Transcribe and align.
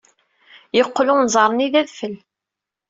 Yeqqel 0.77 1.07
unẓar-nni 1.13 1.67
d 1.73 1.75
adfel. 1.81 2.15